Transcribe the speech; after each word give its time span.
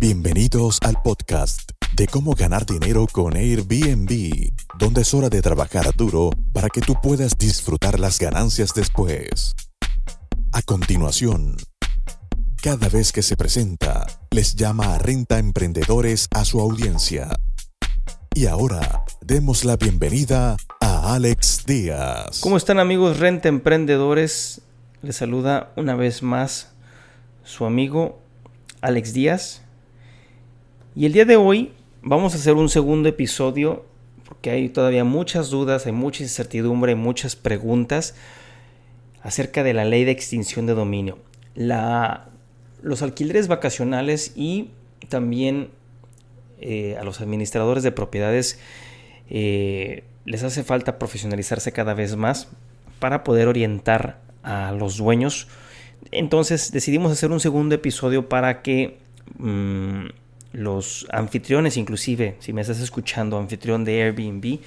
Bienvenidos 0.00 0.78
al 0.82 0.94
podcast 1.02 1.72
de 1.96 2.06
cómo 2.06 2.34
ganar 2.34 2.64
dinero 2.64 3.08
con 3.10 3.34
Airbnb, 3.34 4.52
donde 4.78 5.00
es 5.00 5.12
hora 5.12 5.28
de 5.28 5.42
trabajar 5.42 5.92
duro 5.96 6.30
para 6.52 6.68
que 6.68 6.80
tú 6.80 6.94
puedas 7.02 7.36
disfrutar 7.36 7.98
las 7.98 8.20
ganancias 8.20 8.72
después. 8.74 9.56
A 10.52 10.62
continuación, 10.62 11.56
cada 12.62 12.88
vez 12.88 13.10
que 13.10 13.22
se 13.22 13.36
presenta, 13.36 14.06
les 14.30 14.54
llama 14.54 14.94
a 14.94 14.98
Renta 14.98 15.40
Emprendedores 15.40 16.28
a 16.30 16.44
su 16.44 16.60
audiencia. 16.60 17.30
Y 18.36 18.46
ahora, 18.46 19.02
demos 19.20 19.64
la 19.64 19.76
bienvenida 19.76 20.58
a 20.78 21.14
Alex 21.16 21.64
Díaz. 21.66 22.38
¿Cómo 22.40 22.56
están 22.56 22.78
amigos 22.78 23.18
Renta 23.18 23.48
Emprendedores? 23.48 24.60
Les 25.02 25.16
saluda 25.16 25.72
una 25.74 25.96
vez 25.96 26.22
más 26.22 26.70
su 27.42 27.64
amigo 27.64 28.20
Alex 28.80 29.12
Díaz. 29.12 29.62
Y 30.94 31.06
el 31.06 31.12
día 31.12 31.24
de 31.24 31.36
hoy 31.36 31.72
vamos 32.02 32.34
a 32.34 32.36
hacer 32.38 32.54
un 32.54 32.68
segundo 32.68 33.08
episodio 33.08 33.84
porque 34.28 34.50
hay 34.50 34.68
todavía 34.68 35.04
muchas 35.04 35.48
dudas, 35.48 35.86
hay 35.86 35.92
mucha 35.92 36.22
incertidumbre, 36.22 36.94
muchas 36.94 37.34
preguntas 37.34 38.14
acerca 39.22 39.62
de 39.62 39.74
la 39.74 39.84
ley 39.84 40.04
de 40.04 40.10
extinción 40.10 40.66
de 40.66 40.74
dominio. 40.74 41.18
La, 41.54 42.28
los 42.82 43.02
alquileres 43.02 43.48
vacacionales 43.48 44.32
y 44.36 44.70
también 45.08 45.70
eh, 46.60 46.96
a 47.00 47.04
los 47.04 47.20
administradores 47.20 47.82
de 47.82 47.92
propiedades 47.92 48.58
eh, 49.30 50.04
les 50.24 50.42
hace 50.42 50.62
falta 50.62 50.98
profesionalizarse 50.98 51.72
cada 51.72 51.94
vez 51.94 52.16
más 52.16 52.48
para 52.98 53.24
poder 53.24 53.48
orientar 53.48 54.20
a 54.42 54.72
los 54.72 54.98
dueños. 54.98 55.48
Entonces 56.10 56.70
decidimos 56.72 57.12
hacer 57.12 57.30
un 57.30 57.40
segundo 57.40 57.74
episodio 57.74 58.28
para 58.28 58.62
que 58.62 58.98
mm, 59.38 60.06
los 60.52 61.06
anfitriones, 61.10 61.76
inclusive 61.76 62.36
si 62.40 62.52
me 62.52 62.60
estás 62.60 62.80
escuchando, 62.80 63.38
anfitrión 63.38 63.84
de 63.84 64.02
Airbnb, 64.02 64.60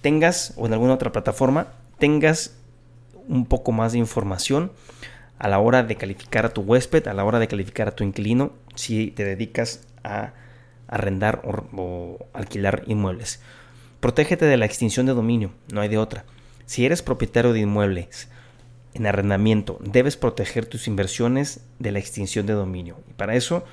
tengas 0.00 0.54
o 0.56 0.66
en 0.66 0.72
alguna 0.72 0.94
otra 0.94 1.12
plataforma, 1.12 1.68
tengas 1.98 2.56
un 3.28 3.46
poco 3.46 3.72
más 3.72 3.92
de 3.92 3.98
información 3.98 4.72
a 5.38 5.48
la 5.48 5.58
hora 5.58 5.82
de 5.82 5.96
calificar 5.96 6.46
a 6.46 6.50
tu 6.50 6.62
huésped, 6.62 7.06
a 7.08 7.14
la 7.14 7.24
hora 7.24 7.38
de 7.38 7.48
calificar 7.48 7.88
a 7.88 7.96
tu 7.96 8.04
inquilino, 8.04 8.52
si 8.74 9.10
te 9.10 9.24
dedicas 9.24 9.86
a 10.04 10.34
arrendar 10.88 11.42
o, 11.44 12.18
alquilar 12.32 12.84
inmuebles. 12.86 13.40
Protégete 14.00 14.44
de 14.44 14.56
la 14.56 14.66
extinción 14.66 15.06
de 15.06 15.14
dominio, 15.14 15.52
no 15.72 15.80
hay 15.80 15.88
de 15.88 15.98
otra. 15.98 16.24
Si 16.66 16.84
eres 16.84 17.02
propietario 17.02 17.52
de 17.52 17.60
inmuebles 17.60 18.28
en 18.94 19.06
arrendamiento, 19.06 19.78
debes 19.80 20.16
proteger 20.16 20.66
tus 20.66 20.86
inversiones 20.86 21.64
de 21.78 21.92
la 21.92 21.98
extinción 21.98 22.46
de 22.46 22.52
dominio. 22.52 23.00
Y 23.10 23.14
para 23.14 23.34
eso 23.34 23.64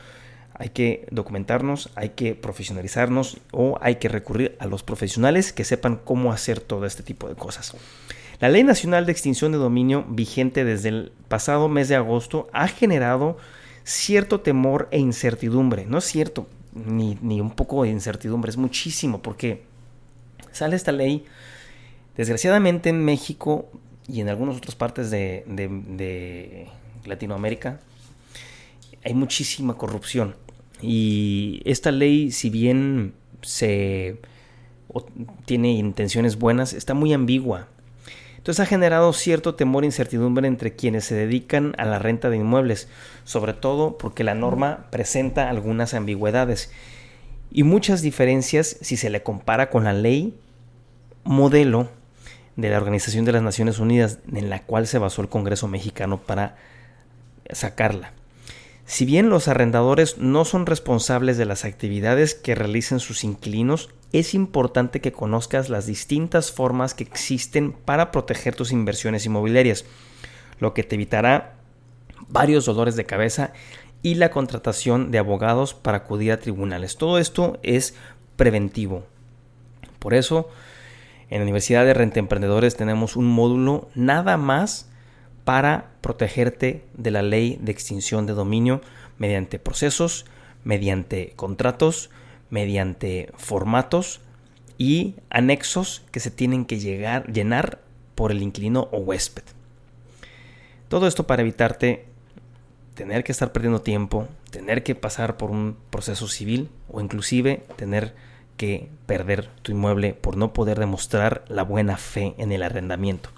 hay 0.60 0.70
que 0.70 1.08
documentarnos, 1.10 1.90
hay 1.96 2.10
que 2.10 2.36
profesionalizarnos 2.36 3.38
o 3.52 3.80
hay 3.82 3.96
que 3.96 4.10
recurrir 4.10 4.58
a 4.60 4.68
los 4.68 4.84
profesionales 4.84 5.54
que 5.54 5.64
sepan 5.64 5.96
cómo 6.04 6.34
hacer 6.34 6.60
todo 6.60 6.86
este 6.86 7.02
tipo 7.02 7.30
de 7.30 7.36
cosas. 7.36 7.74
La 8.42 8.50
Ley 8.50 8.66
Nacional 8.66 9.06
de 9.06 9.14
Extinción 9.14 9.54
de 9.54 9.58
Dominio, 9.58 10.06
vigente 10.10 10.66
desde 10.66 10.90
el 10.90 11.12
pasado 11.30 11.70
mes 11.70 11.88
de 11.88 11.96
agosto, 11.96 12.50
ha 12.52 12.68
generado 12.68 13.38
cierto 13.86 14.42
temor 14.42 14.90
e 14.92 15.00
incertidumbre. 15.00 15.86
No 15.86 16.00
es 16.00 16.06
cierto, 16.06 16.46
ni, 16.74 17.16
un 17.40 17.52
poco 17.52 17.84
de 17.84 17.90
incertidumbre, 17.90 18.50
es 18.50 18.58
muchísimo, 18.58 19.22
porque 19.22 19.64
sale 20.52 20.76
esta 20.76 20.92
ley, 20.92 21.24
desgraciadamente 22.18 22.90
en 22.90 23.04
México 23.04 23.70
y 24.10 24.20
en 24.20 24.28
algunas 24.28 24.58
otras 24.58 24.76
partes 24.76 25.10
de, 25.10 25.46
de 25.48 26.68
Latinoamérica, 27.06 27.80
hay 29.06 29.14
muchísima 29.14 29.78
corrupción. 29.78 30.36
Y 30.82 31.62
esta 31.66 31.92
ley, 31.92 32.32
si 32.32 32.50
bien 32.50 33.14
se 33.42 34.20
tiene 35.46 35.72
intenciones 35.74 36.38
buenas, 36.38 36.74
está 36.74 36.94
muy 36.94 37.14
ambigua. 37.14 37.68
Entonces 38.38 38.62
ha 38.62 38.66
generado 38.66 39.12
cierto 39.12 39.56
temor 39.56 39.84
e 39.84 39.88
incertidumbre 39.88 40.48
entre 40.48 40.76
quienes 40.76 41.04
se 41.04 41.14
dedican 41.14 41.76
a 41.78 41.86
la 41.86 42.00
renta 42.00 42.30
de 42.30 42.38
inmuebles, 42.38 42.88
sobre 43.26 43.54
todo 43.54 43.98
porque 43.98 44.24
la 44.24 44.34
norma 44.34 44.88
presenta 44.92 45.50
algunas 45.50 45.94
ambigüedades 45.94 46.72
y 47.52 47.64
muchas 47.64 48.02
diferencias 48.02 48.78
si 48.82 48.96
se 48.96 49.10
le 49.10 49.24
compara 49.24 49.70
con 49.70 49.84
la 49.84 49.94
ley 49.94 50.36
modelo 51.24 51.90
de 52.56 52.70
la 52.70 52.78
Organización 52.78 53.26
de 53.26 53.34
las 53.34 53.42
Naciones 53.42 53.80
Unidas 53.80 54.20
en 54.34 54.50
la 54.50 54.64
cual 54.64 54.88
se 54.88 55.00
basó 55.00 55.22
el 55.22 55.30
Congreso 55.30 55.68
mexicano 55.68 56.18
para 56.18 56.56
sacarla. 57.52 58.14
Si 58.90 59.06
bien 59.06 59.30
los 59.30 59.48
arrendadores 59.48 60.18
no 60.18 60.46
son 60.46 60.66
responsables 60.66 61.38
de 61.38 61.46
las 61.46 61.64
actividades 61.64 62.34
que 62.34 62.56
realicen 62.56 63.00
sus 63.00 63.24
inquilinos, 63.24 63.92
es 64.14 64.34
importante 64.34 65.00
que 65.00 65.12
conozcas 65.12 65.70
las 65.70 65.86
distintas 65.86 66.52
formas 66.52 66.96
que 66.96 67.04
existen 67.04 67.72
para 67.72 68.10
proteger 68.10 68.56
tus 68.56 68.72
inversiones 68.72 69.28
inmobiliarias, 69.28 69.86
lo 70.58 70.74
que 70.74 70.82
te 70.82 70.96
evitará 70.96 71.54
varios 72.30 72.66
dolores 72.66 72.96
de 72.96 73.06
cabeza 73.06 73.54
y 74.02 74.16
la 74.16 74.32
contratación 74.32 75.12
de 75.12 75.20
abogados 75.20 75.76
para 75.76 75.98
acudir 75.98 76.32
a 76.32 76.40
tribunales. 76.40 76.98
Todo 76.98 77.20
esto 77.20 77.60
es 77.62 77.94
preventivo. 78.38 79.06
Por 80.00 80.16
eso, 80.16 80.50
en 81.30 81.38
la 81.38 81.44
Universidad 81.44 81.86
de 81.86 81.94
Renta 81.94 82.18
Emprendedores 82.18 82.76
tenemos 82.76 83.16
un 83.16 83.28
módulo 83.28 83.88
nada 83.94 84.36
más 84.38 84.89
para 85.50 85.90
protegerte 86.02 86.86
de 86.94 87.10
la 87.10 87.24
ley 87.24 87.58
de 87.60 87.72
extinción 87.72 88.28
de 88.28 88.34
dominio 88.34 88.82
mediante 89.18 89.58
procesos, 89.58 90.28
mediante 90.64 91.34
contratos, 91.36 92.12
mediante 92.52 93.32
formatos 93.36 94.22
y 94.78 95.16
anexos 95.32 96.04
que 96.12 96.20
se 96.20 96.30
tienen 96.30 96.66
que 96.66 96.78
llegar, 96.78 97.34
llenar 97.34 97.80
por 98.14 98.30
el 98.30 98.44
inquilino 98.44 98.90
o 98.92 99.00
huésped. 99.00 99.42
Todo 100.88 101.08
esto 101.08 101.26
para 101.26 101.42
evitarte 101.42 102.06
tener 102.94 103.24
que 103.24 103.32
estar 103.32 103.52
perdiendo 103.52 103.82
tiempo, 103.82 104.28
tener 104.52 104.84
que 104.84 104.94
pasar 104.94 105.36
por 105.38 105.50
un 105.50 105.78
proceso 105.90 106.28
civil 106.28 106.70
o 106.90 107.02
inclusive 107.02 107.64
tener 107.76 108.14
que 108.56 108.88
perder 109.08 109.50
tu 109.64 109.72
inmueble 109.72 110.14
por 110.14 110.38
no 110.38 110.54
poder 110.54 110.78
demostrar 110.78 111.44
la 111.48 111.64
buena 111.64 111.98
fe 111.98 112.36
en 112.38 112.52
el 112.52 112.62
arrendamiento. 112.62 113.32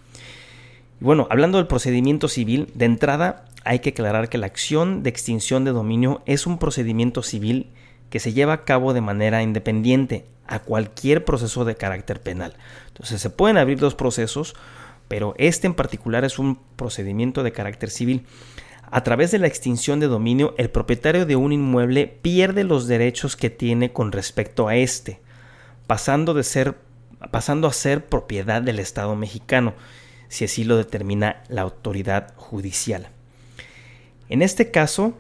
Bueno, 1.02 1.26
hablando 1.32 1.58
del 1.58 1.66
procedimiento 1.66 2.28
civil, 2.28 2.68
de 2.76 2.86
entrada 2.86 3.46
hay 3.64 3.80
que 3.80 3.90
aclarar 3.90 4.30
que 4.30 4.38
la 4.38 4.46
acción 4.46 5.02
de 5.02 5.10
extinción 5.10 5.66
de 5.66 5.72
dominio 5.72 6.22
es 6.28 6.46
un 6.46 6.60
procedimiento 6.60 7.24
civil 7.24 7.72
que 8.12 8.20
se 8.20 8.34
lleva 8.34 8.54
a 8.54 8.66
cabo 8.66 8.94
de 8.94 9.02
manera 9.02 9.42
independiente 9.42 10.28
a 10.46 10.60
cualquier 10.60 11.26
proceso 11.26 11.66
de 11.66 11.74
carácter 11.74 12.22
penal. 12.22 12.54
Entonces 12.90 13.20
se 13.20 13.32
pueden 13.32 13.58
abrir 13.58 13.80
dos 13.80 13.96
procesos, 13.96 14.54
pero 15.08 15.34
este 15.40 15.66
en 15.66 15.74
particular 15.74 16.24
es 16.24 16.38
un 16.38 16.60
procedimiento 16.76 17.42
de 17.42 17.52
carácter 17.52 17.90
civil. 17.90 18.28
A 18.92 19.02
través 19.04 19.32
de 19.32 19.40
la 19.40 19.48
extinción 19.48 20.00
de 20.00 20.06
dominio, 20.06 20.54
el 20.60 20.70
propietario 20.70 21.26
de 21.26 21.36
un 21.36 21.52
inmueble 21.52 22.06
pierde 22.06 22.64
los 22.64 22.88
derechos 22.88 23.36
que 23.36 23.50
tiene 23.50 23.92
con 23.92 24.12
respecto 24.12 24.68
a 24.68 24.76
este, 24.76 25.20
pasando, 25.88 26.36
de 26.36 26.44
ser, 26.44 26.76
pasando 27.32 27.68
a 27.68 27.74
ser 27.74 28.06
propiedad 28.06 28.62
del 28.62 28.78
Estado 28.78 29.16
mexicano 29.16 29.74
si 30.32 30.46
así 30.46 30.64
lo 30.64 30.78
determina 30.78 31.44
la 31.50 31.62
autoridad 31.62 32.34
judicial. 32.38 33.10
En 34.30 34.42
este 34.42 34.72
caso, 34.72 35.14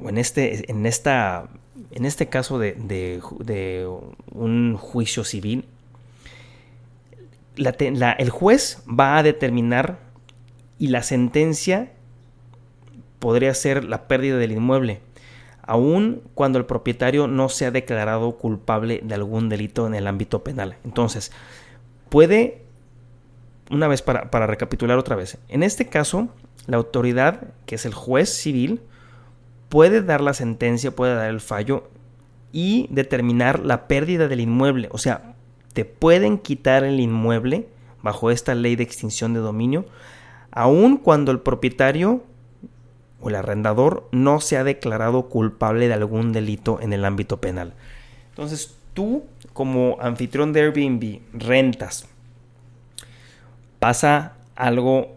o 0.00 0.08
en 0.08 0.18
este, 0.18 0.70
en 0.70 0.86
esta, 0.86 1.48
en 1.90 2.04
este 2.04 2.28
caso 2.28 2.60
de, 2.60 3.90
un 4.30 4.76
juicio 4.76 5.24
civil, 5.24 5.64
el 7.56 8.30
juez 8.30 8.84
va 8.88 9.18
a 9.18 9.24
determinar 9.24 9.98
y 10.78 10.86
la 10.86 11.02
sentencia 11.02 11.90
podría 13.18 13.54
ser 13.54 13.82
la 13.82 14.06
pérdida 14.06 14.36
del 14.36 14.52
inmueble, 14.52 15.00
aun 15.62 16.22
cuando 16.34 16.60
el 16.60 16.66
propietario 16.66 17.26
no 17.26 17.48
se 17.48 17.66
ha 17.66 17.72
declarado 17.72 18.36
culpable 18.36 19.00
de 19.02 19.14
algún 19.16 19.48
delito 19.48 19.88
en 19.88 19.96
el 19.96 20.06
ámbito 20.06 20.44
penal. 20.44 20.76
Entonces, 20.84 21.32
puede 22.10 22.61
una 23.72 23.88
vez 23.88 24.02
para, 24.02 24.46
recapitular 24.46 24.98
otra 24.98 25.16
vez. 25.16 25.38
En 25.48 25.62
este 25.62 25.86
caso, 25.86 26.28
la 26.66 26.76
autoridad, 26.76 27.48
que 27.66 27.74
es 27.74 27.86
el 27.86 27.94
juez 27.94 28.28
civil, 28.28 28.82
puede 29.68 30.02
dar 30.02 30.20
la 30.20 30.34
sentencia, 30.34 30.94
puede 30.94 31.14
dar 31.14 31.30
el 31.30 31.40
fallo 31.40 31.88
y 32.52 32.86
determinar 32.90 33.60
la 33.64 33.88
pérdida 33.88 34.28
del 34.28 34.40
inmueble. 34.40 34.88
O 34.92 34.98
sea, 34.98 35.34
te 35.72 35.86
pueden 35.86 36.38
quitar 36.38 36.84
el 36.84 37.00
inmueble 37.00 37.66
bajo 38.02 38.30
esta 38.30 38.54
ley 38.54 38.76
de 38.76 38.82
extinción 38.82 39.32
de 39.32 39.40
dominio, 39.40 39.86
aun 40.50 40.98
cuando 40.98 41.32
el 41.32 41.40
propietario 41.40 42.22
o 43.22 43.30
el 43.30 43.36
arrendador 43.36 44.06
no 44.12 44.40
se 44.40 44.58
ha 44.58 44.64
declarado 44.64 45.28
culpable 45.28 45.88
de 45.88 45.94
algún 45.94 46.32
delito 46.32 46.78
en 46.80 46.92
el 46.92 47.06
ámbito 47.06 47.40
penal. 47.40 47.72
Entonces, 48.30 48.76
tú 48.92 49.24
como 49.54 49.96
anfitrión 50.00 50.52
de 50.52 50.60
Airbnb 50.60 51.20
rentas 51.32 52.11
pasa 53.82 54.34
algo 54.54 55.16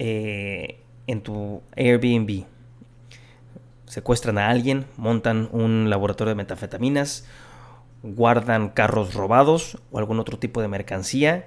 eh, 0.00 0.80
en 1.06 1.20
tu 1.20 1.62
Airbnb. 1.76 2.42
secuestran 3.86 4.36
a 4.36 4.48
alguien, 4.48 4.84
montan 4.96 5.48
un 5.52 5.88
laboratorio 5.88 6.30
de 6.30 6.34
metafetaminas, 6.34 7.24
guardan 8.02 8.70
carros 8.70 9.14
robados 9.14 9.78
o 9.92 9.98
algún 9.98 10.18
otro 10.18 10.40
tipo 10.40 10.60
de 10.60 10.66
mercancía 10.66 11.46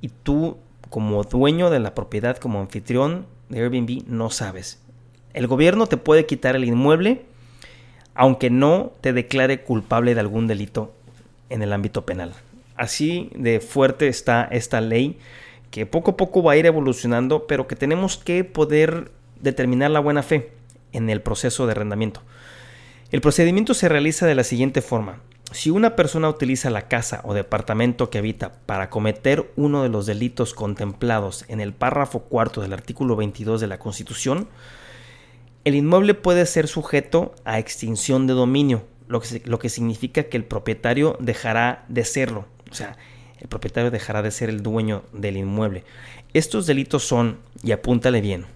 y 0.00 0.10
tú 0.10 0.56
como 0.88 1.24
dueño 1.24 1.68
de 1.68 1.80
la 1.80 1.96
propiedad, 1.96 2.36
como 2.36 2.60
anfitrión 2.60 3.26
de 3.48 3.58
Airbnb, 3.58 4.04
no 4.06 4.30
sabes. 4.30 4.80
El 5.34 5.48
gobierno 5.48 5.88
te 5.88 5.96
puede 5.96 6.26
quitar 6.26 6.54
el 6.54 6.62
inmueble 6.62 7.26
aunque 8.14 8.50
no 8.50 8.92
te 9.00 9.12
declare 9.12 9.64
culpable 9.64 10.14
de 10.14 10.20
algún 10.20 10.46
delito 10.46 10.94
en 11.50 11.62
el 11.62 11.72
ámbito 11.72 12.06
penal. 12.06 12.34
Así 12.78 13.30
de 13.34 13.60
fuerte 13.60 14.08
está 14.08 14.48
esta 14.50 14.80
ley 14.80 15.18
que 15.70 15.84
poco 15.84 16.12
a 16.12 16.16
poco 16.16 16.42
va 16.42 16.52
a 16.52 16.56
ir 16.56 16.64
evolucionando, 16.64 17.46
pero 17.46 17.66
que 17.66 17.76
tenemos 17.76 18.16
que 18.16 18.44
poder 18.44 19.10
determinar 19.40 19.90
la 19.90 20.00
buena 20.00 20.22
fe 20.22 20.52
en 20.92 21.10
el 21.10 21.20
proceso 21.20 21.66
de 21.66 21.72
arrendamiento. 21.72 22.22
El 23.10 23.20
procedimiento 23.20 23.74
se 23.74 23.88
realiza 23.88 24.26
de 24.26 24.34
la 24.34 24.44
siguiente 24.44 24.82
forma. 24.82 25.20
Si 25.50 25.70
una 25.70 25.96
persona 25.96 26.28
utiliza 26.28 26.68
la 26.68 26.88
casa 26.88 27.22
o 27.24 27.32
departamento 27.32 28.10
que 28.10 28.18
habita 28.18 28.52
para 28.66 28.90
cometer 28.90 29.50
uno 29.56 29.82
de 29.82 29.88
los 29.88 30.04
delitos 30.04 30.52
contemplados 30.52 31.46
en 31.48 31.60
el 31.60 31.72
párrafo 31.72 32.20
cuarto 32.20 32.60
del 32.60 32.74
artículo 32.74 33.16
22 33.16 33.60
de 33.60 33.66
la 33.66 33.78
Constitución, 33.78 34.48
el 35.64 35.74
inmueble 35.74 36.14
puede 36.14 36.44
ser 36.44 36.68
sujeto 36.68 37.34
a 37.44 37.58
extinción 37.58 38.26
de 38.26 38.34
dominio, 38.34 38.84
lo 39.06 39.20
que, 39.20 39.42
lo 39.44 39.58
que 39.58 39.70
significa 39.70 40.24
que 40.24 40.36
el 40.36 40.44
propietario 40.44 41.16
dejará 41.18 41.86
de 41.88 42.04
serlo. 42.04 42.44
O 42.70 42.74
sea, 42.74 42.96
el 43.40 43.48
propietario 43.48 43.90
dejará 43.90 44.22
de 44.22 44.30
ser 44.30 44.48
el 44.48 44.62
dueño 44.62 45.04
del 45.12 45.36
inmueble. 45.36 45.84
Estos 46.34 46.66
delitos 46.66 47.06
son, 47.06 47.38
y 47.62 47.72
apúntale 47.72 48.20
bien, 48.20 48.46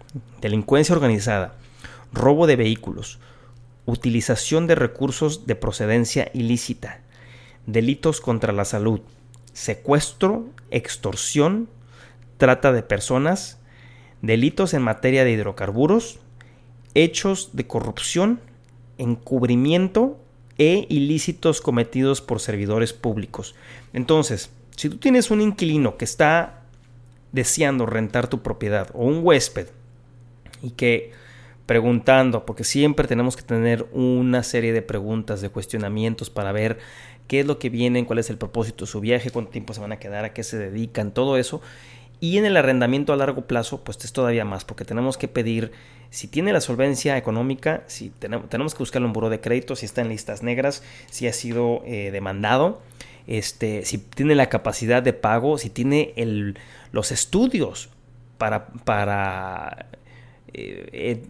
delincuencia 0.40 0.94
organizada, 0.94 1.56
robo 2.12 2.46
de 2.46 2.56
vehículos, 2.56 3.18
utilización 3.86 4.66
de 4.66 4.74
recursos 4.74 5.46
de 5.46 5.54
procedencia 5.54 6.30
ilícita, 6.34 7.00
delitos 7.66 8.20
contra 8.20 8.52
la 8.52 8.64
salud, 8.64 9.00
secuestro, 9.52 10.46
extorsión, 10.70 11.68
trata 12.36 12.72
de 12.72 12.82
personas, 12.82 13.58
delitos 14.20 14.74
en 14.74 14.82
materia 14.82 15.24
de 15.24 15.32
hidrocarburos, 15.32 16.18
hechos 16.94 17.50
de 17.52 17.66
corrupción, 17.66 18.40
encubrimiento 18.98 20.21
e 20.58 20.86
ilícitos 20.88 21.60
cometidos 21.60 22.20
por 22.20 22.40
servidores 22.40 22.92
públicos. 22.92 23.54
Entonces, 23.92 24.50
si 24.76 24.88
tú 24.88 24.98
tienes 24.98 25.30
un 25.30 25.40
inquilino 25.40 25.96
que 25.96 26.04
está 26.04 26.62
deseando 27.32 27.86
rentar 27.86 28.28
tu 28.28 28.42
propiedad 28.42 28.90
o 28.94 29.06
un 29.06 29.20
huésped 29.22 29.68
y 30.62 30.70
que 30.70 31.12
preguntando, 31.66 32.44
porque 32.44 32.64
siempre 32.64 33.06
tenemos 33.06 33.36
que 33.36 33.42
tener 33.42 33.86
una 33.92 34.42
serie 34.42 34.72
de 34.72 34.82
preguntas, 34.82 35.40
de 35.40 35.48
cuestionamientos 35.48 36.28
para 36.28 36.52
ver 36.52 36.78
qué 37.28 37.40
es 37.40 37.46
lo 37.46 37.58
que 37.58 37.70
vienen, 37.70 38.04
cuál 38.04 38.18
es 38.18 38.30
el 38.30 38.36
propósito 38.36 38.84
de 38.84 38.90
su 38.90 39.00
viaje, 39.00 39.30
cuánto 39.30 39.52
tiempo 39.52 39.72
se 39.72 39.80
van 39.80 39.92
a 39.92 39.98
quedar, 39.98 40.24
a 40.24 40.34
qué 40.34 40.42
se 40.42 40.58
dedican, 40.58 41.14
todo 41.14 41.36
eso. 41.36 41.62
Y 42.20 42.38
en 42.38 42.44
el 42.44 42.56
arrendamiento 42.56 43.12
a 43.12 43.16
largo 43.16 43.46
plazo, 43.46 43.82
pues 43.82 43.98
es 44.04 44.12
todavía 44.12 44.44
más, 44.44 44.64
porque 44.64 44.84
tenemos 44.84 45.16
que 45.16 45.28
pedir 45.28 45.72
si 46.12 46.28
tiene 46.28 46.52
la 46.52 46.60
solvencia 46.60 47.16
económica, 47.16 47.84
si 47.86 48.10
tenemos, 48.10 48.50
tenemos 48.50 48.74
que 48.74 48.80
buscarlo 48.80 49.08
en 49.08 49.14
buró 49.14 49.30
de 49.30 49.40
crédito, 49.40 49.76
si 49.76 49.86
está 49.86 50.02
en 50.02 50.10
listas 50.10 50.42
negras, 50.42 50.82
si 51.10 51.26
ha 51.26 51.32
sido 51.32 51.82
eh, 51.86 52.10
demandado, 52.10 52.82
este, 53.26 53.86
si 53.86 53.96
tiene 53.96 54.34
la 54.34 54.50
capacidad 54.50 55.02
de 55.02 55.14
pago, 55.14 55.56
si 55.56 55.70
tiene 55.70 56.12
el, 56.16 56.58
los 56.92 57.12
estudios 57.12 57.88
para, 58.36 58.66
para 58.66 59.86
eh, 60.52 60.86
eh, 60.92 61.22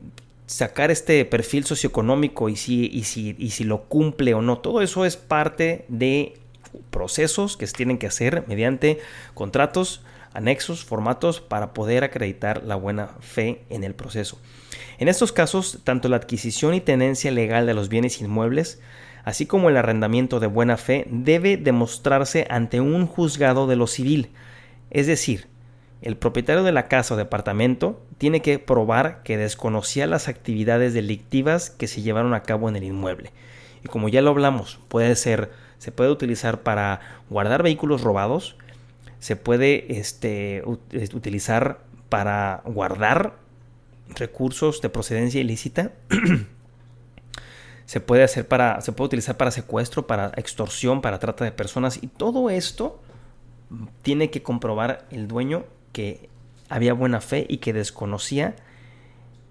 sacar 0.47 0.91
este 0.91 1.25
perfil 1.27 1.65
socioeconómico 1.65 2.49
y 2.49 2.57
si, 2.57 2.87
y, 2.87 3.05
si, 3.05 3.37
y 3.39 3.51
si 3.51 3.63
lo 3.63 3.85
cumple 3.85 4.35
o 4.35 4.43
no. 4.43 4.59
Todo 4.59 4.83
eso 4.83 5.05
es 5.05 5.17
parte 5.17 5.85
de 5.87 6.35
procesos 6.91 7.57
que 7.57 7.69
se 7.69 7.75
tienen 7.75 7.99
que 7.99 8.09
hacer 8.09 8.43
mediante 8.49 8.99
contratos, 9.35 10.03
anexos, 10.35 10.85
formatos 10.85 11.41
para 11.41 11.73
poder 11.75 12.05
acreditar 12.05 12.63
la 12.65 12.77
buena 12.77 13.11
fe 13.21 13.65
en 13.69 13.85
el 13.85 13.95
proceso. 13.95 14.39
En 14.99 15.09
estos 15.09 15.33
casos, 15.33 15.81
tanto 15.85 16.09
la 16.09 16.17
adquisición 16.17 16.75
y 16.75 16.81
tenencia 16.81 17.31
legal 17.31 17.67
de 17.67 17.75
los 17.75 17.89
bienes 17.89 18.21
inmuebles, 18.21 18.81
así 19.25 19.47
como 19.47 19.69
el 19.69 19.77
arrendamiento 19.77 20.41
de 20.41 20.47
buena 20.47 20.77
fe, 20.77 21.07
debe 21.11 21.57
demostrarse 21.57 22.47
ante 22.51 22.81
un 22.81 23.07
juzgado 23.07 23.67
de 23.67 23.77
lo 23.77 23.87
civil, 23.87 24.31
es 24.91 25.07
decir, 25.07 25.49
el 26.03 26.17
propietario 26.17 26.65
de 26.65 26.73
la 26.73 26.89
casa 26.89 27.15
o 27.15 27.17
departamento 27.17 28.03
tiene 28.19 28.43
que 28.43 28.59
probar 28.59 29.23
que 29.23 29.37
desconocía 29.37 30.09
las 30.09 30.27
actividades 30.27 30.95
delictivas 30.95 31.71
que 31.71 31.87
se 31.87 32.03
llevaron 32.03 32.35
a 32.35 32.43
cabo 32.43 32.69
en 32.69 32.75
el 32.75 32.83
inmueble. 32.83 33.31
Y 33.85 33.89
como 33.89 34.09
ya 34.09 34.21
lo 34.21 34.31
hablamos, 34.31 34.81
puede 34.89 35.15
ser, 35.15 35.53
se 35.79 35.93
puede 35.93 36.11
utilizar 36.11 36.63
para 36.63 37.01
guardar 37.31 37.63
vehículos 37.63 38.03
robados, 38.03 38.57
se 39.23 39.37
puede 39.37 40.01
este, 40.01 40.65
utilizar 40.67 41.79
para 42.09 42.61
guardar 42.65 43.37
recursos 44.17 44.81
de 44.81 44.89
procedencia 44.89 45.41
ilícita. 45.41 45.93
se 47.87 48.01
puede 48.01 48.25
hacer 48.25 48.49
para, 48.49 48.81
se 48.81 48.91
puede 48.91 49.07
utilizar 49.07 49.37
para 49.37 49.53
secuestro, 49.53 50.09
para 50.09 50.33
extorsión, 50.35 51.03
para 51.03 51.21
trata 51.21 51.45
de 51.45 51.53
personas 51.53 52.03
y 52.03 52.09
todo 52.09 52.51
esto 52.51 53.01
tiene 54.03 54.31
que 54.31 54.43
comprobar 54.43 55.07
el 55.13 55.29
dueño 55.29 55.67
que 55.93 56.29
había 56.69 56.93
buena 56.93 57.21
fe 57.21 57.47
y 57.49 57.59
que 57.59 57.73
desconocía 57.73 58.57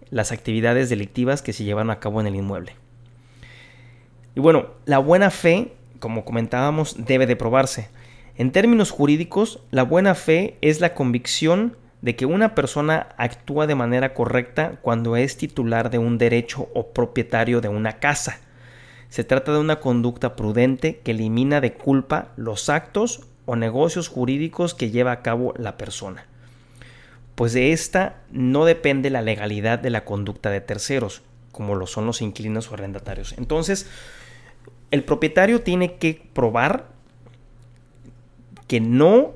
las 0.09 0.33
actividades 0.33 0.89
delictivas 0.89 1.41
que 1.41 1.53
se 1.53 1.63
llevan 1.63 1.91
a 1.91 2.01
cabo 2.01 2.19
en 2.19 2.27
el 2.27 2.35
inmueble. 2.35 2.75
Y 4.35 4.41
bueno, 4.41 4.71
la 4.83 4.97
buena 4.99 5.29
fe, 5.29 5.71
como 5.99 6.25
comentábamos, 6.25 7.05
debe 7.05 7.25
de 7.25 7.37
probarse. 7.37 7.87
En 8.41 8.51
términos 8.51 8.89
jurídicos, 8.89 9.59
la 9.69 9.83
buena 9.83 10.15
fe 10.15 10.57
es 10.61 10.81
la 10.81 10.95
convicción 10.95 11.77
de 12.01 12.15
que 12.15 12.25
una 12.25 12.55
persona 12.55 13.09
actúa 13.17 13.67
de 13.67 13.75
manera 13.75 14.15
correcta 14.15 14.79
cuando 14.81 15.15
es 15.15 15.37
titular 15.37 15.91
de 15.91 15.99
un 15.99 16.17
derecho 16.17 16.67
o 16.73 16.87
propietario 16.87 17.61
de 17.61 17.67
una 17.67 17.99
casa. 17.99 18.39
Se 19.09 19.23
trata 19.23 19.53
de 19.53 19.59
una 19.59 19.79
conducta 19.79 20.35
prudente 20.35 21.01
que 21.03 21.11
elimina 21.11 21.61
de 21.61 21.73
culpa 21.73 22.29
los 22.35 22.67
actos 22.69 23.27
o 23.45 23.55
negocios 23.55 24.07
jurídicos 24.07 24.73
que 24.73 24.89
lleva 24.89 25.11
a 25.11 25.21
cabo 25.21 25.53
la 25.55 25.77
persona 25.77 26.25
pues 27.35 27.53
de 27.53 27.73
esta 27.73 28.21
no 28.31 28.65
depende 28.65 29.11
la 29.11 29.21
legalidad 29.21 29.77
de 29.77 29.91
la 29.91 30.03
conducta 30.03 30.49
de 30.49 30.61
terceros, 30.61 31.21
como 31.51 31.75
lo 31.75 31.87
son 31.87 32.05
los 32.05 32.21
inquilinos 32.21 32.69
o 32.69 32.73
arrendatarios. 32.73 33.33
Entonces, 33.37 33.87
el 34.91 35.03
propietario 35.03 35.61
tiene 35.61 35.95
que 35.95 36.21
probar 36.33 36.91
que 38.71 38.79
no 38.79 39.33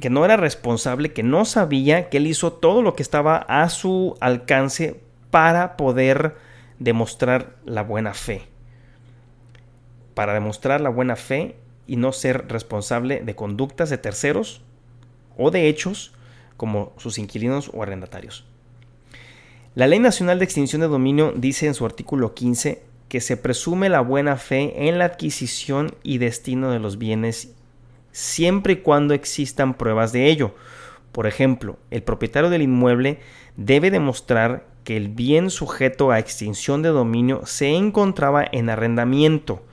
que 0.00 0.10
no 0.10 0.24
era 0.24 0.36
responsable, 0.36 1.12
que 1.12 1.22
no 1.22 1.44
sabía, 1.44 2.08
que 2.10 2.16
él 2.16 2.26
hizo 2.26 2.52
todo 2.52 2.82
lo 2.82 2.96
que 2.96 3.04
estaba 3.04 3.36
a 3.36 3.68
su 3.68 4.16
alcance 4.20 5.00
para 5.30 5.76
poder 5.76 6.34
demostrar 6.80 7.54
la 7.64 7.84
buena 7.84 8.12
fe. 8.12 8.42
Para 10.14 10.34
demostrar 10.34 10.80
la 10.80 10.88
buena 10.90 11.14
fe 11.14 11.54
y 11.86 11.94
no 11.94 12.10
ser 12.10 12.48
responsable 12.48 13.22
de 13.22 13.36
conductas 13.36 13.88
de 13.88 13.98
terceros 13.98 14.62
o 15.38 15.52
de 15.52 15.68
hechos 15.68 16.12
como 16.56 16.92
sus 16.96 17.18
inquilinos 17.18 17.70
o 17.72 17.84
arrendatarios. 17.84 18.44
La 19.76 19.86
Ley 19.86 20.00
Nacional 20.00 20.40
de 20.40 20.44
Extinción 20.44 20.80
de 20.80 20.88
Dominio 20.88 21.32
dice 21.36 21.68
en 21.68 21.74
su 21.74 21.86
artículo 21.86 22.34
15 22.34 22.82
que 23.08 23.20
se 23.20 23.36
presume 23.36 23.88
la 23.90 24.00
buena 24.00 24.36
fe 24.38 24.88
en 24.88 24.98
la 24.98 25.04
adquisición 25.04 25.94
y 26.02 26.18
destino 26.18 26.72
de 26.72 26.80
los 26.80 26.98
bienes 26.98 27.54
siempre 28.14 28.74
y 28.74 28.76
cuando 28.76 29.12
existan 29.12 29.74
pruebas 29.74 30.12
de 30.12 30.30
ello. 30.30 30.54
Por 31.10 31.26
ejemplo, 31.26 31.78
el 31.90 32.04
propietario 32.04 32.48
del 32.48 32.62
inmueble 32.62 33.18
debe 33.56 33.90
demostrar 33.90 34.66
que 34.84 34.96
el 34.96 35.08
bien 35.08 35.50
sujeto 35.50 36.12
a 36.12 36.20
extinción 36.20 36.80
de 36.80 36.90
dominio 36.90 37.42
se 37.44 37.74
encontraba 37.74 38.44
en 38.52 38.70
arrendamiento, 38.70 39.64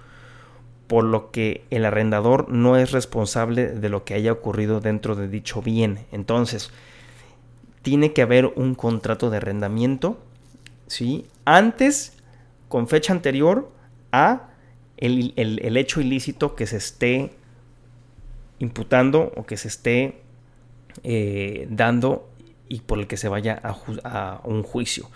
por 0.87 1.03
lo 1.03 1.29
que 1.29 1.65
el 1.69 1.85
arrendador 1.85 2.49
no 2.49 2.77
es 2.77 2.91
responsable 2.91 3.67
de 3.67 3.89
lo 3.89 4.05
que 4.05 4.15
haya 4.15 4.31
ocurrido 4.31 4.81
dentro 4.81 5.15
de 5.15 5.27
dicho 5.27 5.61
bien. 5.61 5.99
Entonces, 6.11 6.71
tiene 7.83 8.11
que 8.11 8.23
haber 8.23 8.47
un 8.55 8.73
contrato 8.73 9.29
de 9.29 9.37
arrendamiento, 9.37 10.17
¿sí? 10.87 11.27
Antes, 11.45 12.17
con 12.69 12.87
fecha 12.87 13.13
anterior 13.13 13.71
a 14.11 14.47
el, 14.97 15.77
hecho 15.77 16.01
ilícito 16.01 16.55
que 16.55 16.65
se 16.65 16.77
esté 16.77 17.31
imputando 18.61 19.33
o 19.35 19.45
que 19.45 19.57
se 19.57 19.67
esté 19.67 20.21
eh, 21.03 21.67
dando 21.69 22.29
y 22.69 22.81
por 22.81 22.99
el 22.99 23.07
que 23.07 23.17
se 23.17 23.27
vaya 23.27 23.59
a, 23.63 24.41
un 24.43 24.63
juicio. 24.63 25.09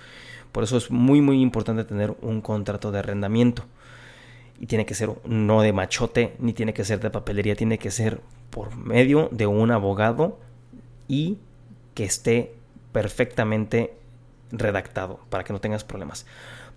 Por 0.52 0.64
eso 0.64 0.78
es 0.78 0.90
muy 0.90 1.22
muy 1.22 1.42
importante 1.42 1.84
tener 1.84 2.16
un 2.22 2.42
contrato 2.42 2.92
de 2.92 3.00
arrendamiento 3.00 3.64
y 4.60 4.66
tiene 4.66 4.86
que 4.86 4.96
ser 4.96 5.12
no 5.26 5.62
de 5.62 5.74
machote 5.74 6.36
ni 6.40 6.54
tiene 6.54 6.74
que 6.74 6.84
ser 6.84 7.00
de 7.00 7.12
papelería, 7.12 7.56
tiene 7.56 7.78
que 7.78 7.92
ser 7.92 8.20
por 8.50 8.76
medio 8.76 9.30
de 9.32 9.46
un 9.48 9.70
abogado 9.70 10.40
y 11.08 11.38
que 11.94 12.06
esté 12.06 12.56
perfectamente 12.92 13.94
redactado 14.52 15.20
para 15.30 15.44
que 15.44 15.54
no 15.54 15.62
tengas 15.62 15.84
problemas. 15.84 16.26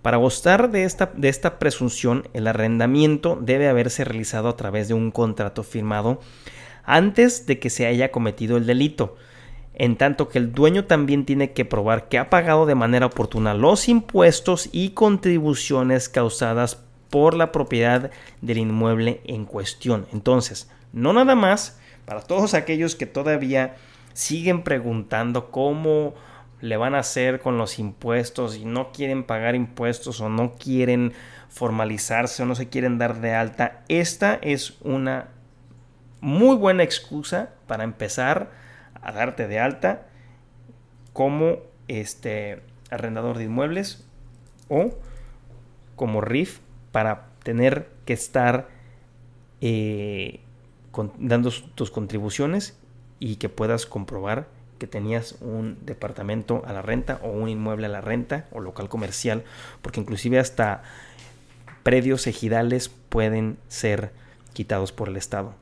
Para 0.03 0.19
gozar 0.19 0.71
de 0.71 0.85
esta, 0.85 1.11
de 1.15 1.29
esta 1.29 1.59
presunción, 1.59 2.29
el 2.33 2.47
arrendamiento 2.47 3.39
debe 3.41 3.69
haberse 3.69 4.05
realizado 4.05 4.49
a 4.49 4.57
través 4.57 4.87
de 4.89 4.95
un 4.95 5.11
contrato 5.11 5.63
firmado 5.63 6.21
antes 6.89 7.47
de 7.47 7.59
que 7.59 7.69
se 7.71 7.87
haya 7.87 8.11
cometido 8.11 8.57
el 8.57 8.67
delito, 8.67 9.17
en 9.75 9.97
tanto 9.97 10.29
que 10.29 10.39
el 10.39 10.53
dueño 10.53 10.87
también 10.87 11.27
tiene 11.27 11.53
que 11.53 11.65
probar 11.65 12.09
que 12.09 12.19
ha 12.19 12.31
pagado 12.31 12.65
de 12.67 12.75
manera 12.75 13.07
oportuna 13.07 13.55
los 13.55 13.89
impuestos 13.89 14.71
y 14.73 14.91
contribuciones 14.91 16.09
causadas 16.09 16.83
por 17.11 17.35
la 17.35 17.53
propiedad 17.53 18.11
del 18.41 18.59
inmueble 18.59 19.21
en 19.25 19.45
cuestión. 19.45 20.07
Entonces, 20.13 20.71
no 20.93 21.13
nada 21.13 21.35
más 21.35 21.79
para 22.07 22.23
todos 22.23 22.55
aquellos 22.55 22.97
que 22.97 23.07
todavía 23.07 23.77
siguen 24.15 24.63
preguntando 24.63 25.51
cómo 25.51 26.15
le 26.63 26.79
van 26.79 26.95
a 26.95 27.01
hacer 27.01 27.39
con 27.39 27.59
los 27.59 27.79
impuestos 27.79 28.57
y 28.57 28.65
no 28.65 28.93
quieren 28.93 29.25
pagar 29.25 29.55
impuestos 29.55 30.21
o 30.23 30.31
no 30.31 30.55
quieren 30.55 31.13
formalizarse 31.51 32.43
o 32.43 32.47
no 32.47 32.55
se 32.55 32.69
quieren 32.69 32.99
dar 32.99 33.21
de 33.21 33.35
alta, 33.35 33.85
esta 33.89 34.39
es 34.43 34.79
una 34.81 35.29
muy 36.21 36.57
buena 36.57 36.83
excusa 36.83 37.51
para 37.67 37.85
empezar 37.85 38.51
a 39.01 39.13
darte 39.13 39.49
de 39.49 39.59
alta 39.59 40.07
como 41.13 41.59
este 41.87 42.63
arrendador 42.91 43.39
de 43.39 43.45
inmuebles 43.45 44.05
o 44.69 44.91
como 45.97 46.21
RIF 46.21 46.61
para 46.93 47.27
tener 47.43 47.89
que 48.05 48.13
estar 48.13 48.69
eh, 49.61 50.41
dando 51.19 51.51
tus 51.75 51.91
contribuciones 51.91 52.79
y 53.21 53.37
que 53.37 53.49
puedas 53.49 53.87
comprobar 53.87 54.47
que 54.79 54.87
tenías 54.87 55.37
un 55.41 55.79
departamento 55.85 56.63
a 56.65 56.73
la 56.73 56.83
renta 56.83 57.21
o 57.23 57.31
un 57.31 57.49
inmueble 57.49 57.87
a 57.87 57.91
la 57.91 58.01
renta 58.01 58.47
o 58.53 58.61
local 58.61 58.89
comercial, 58.89 59.45
porque 59.83 60.01
inclusive 60.01 60.39
hasta 60.39 60.83
predios 61.83 62.27
ejidales 62.27 62.89
pueden 62.89 63.59
ser 63.69 64.13
quitados 64.53 64.93
por 64.93 65.09
el 65.09 65.17
Estado. 65.17 65.55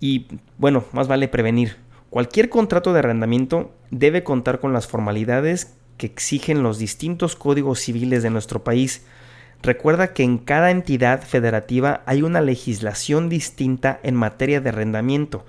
Y 0.00 0.26
bueno, 0.58 0.84
más 0.92 1.08
vale 1.08 1.28
prevenir. 1.28 1.76
Cualquier 2.10 2.48
contrato 2.48 2.92
de 2.92 3.00
arrendamiento 3.00 3.74
debe 3.90 4.22
contar 4.24 4.60
con 4.60 4.72
las 4.72 4.86
formalidades 4.86 5.74
que 5.96 6.06
exigen 6.06 6.62
los 6.62 6.78
distintos 6.78 7.36
códigos 7.36 7.80
civiles 7.80 8.22
de 8.22 8.30
nuestro 8.30 8.62
país. 8.62 9.04
Recuerda 9.62 10.12
que 10.12 10.22
en 10.22 10.38
cada 10.38 10.70
entidad 10.70 11.22
federativa 11.22 12.02
hay 12.06 12.22
una 12.22 12.40
legislación 12.40 13.28
distinta 13.28 13.98
en 14.02 14.14
materia 14.14 14.60
de 14.60 14.68
arrendamiento 14.68 15.44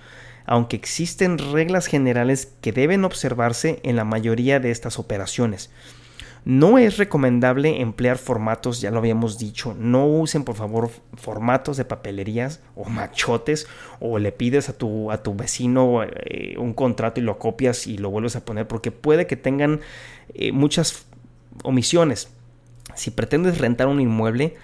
aunque 0.48 0.78
existen 0.78 1.38
reglas 1.38 1.86
generales 1.86 2.54
que 2.62 2.72
deben 2.72 3.04
observarse 3.04 3.80
en 3.84 3.98
la 3.98 4.06
mayoría 4.06 4.60
de 4.60 4.72
estas 4.72 4.98
operaciones. 4.98 5.70
No 6.48 6.78
es 6.78 6.96
recomendable 6.96 7.82
emplear 7.82 8.18
formatos, 8.18 8.80
ya 8.80 8.90
lo 8.90 9.00
habíamos 9.00 9.38
dicho, 9.38 9.76
no 9.78 10.08
usen 10.08 10.46
por 10.46 10.56
favor 10.56 10.90
formatos 11.16 11.76
de 11.76 11.84
papelerías 11.84 12.62
o 12.74 12.86
machotes 12.86 13.68
o 14.00 14.18
le 14.18 14.32
pides 14.32 14.70
a 14.70 14.78
tu, 14.78 15.12
a 15.12 15.22
tu 15.22 15.36
vecino 15.36 16.04
eh, 16.06 16.56
un 16.58 16.74
contrato 16.74 17.20
y 17.20 17.24
lo 17.24 17.38
copias 17.38 17.86
y 17.86 17.98
lo 17.98 18.12
vuelves 18.12 18.38
a 18.38 18.46
poner 18.46 18.66
porque 18.66 18.92
puede 18.92 19.28
que 19.28 19.36
tengan 19.36 19.82
eh, 20.36 20.54
muchas 20.54 21.06
omisiones. 21.64 22.30
Si 22.96 23.12
pretendes 23.12 23.58
rentar 23.58 23.88
un 23.88 24.00
inmueble, 24.00 24.56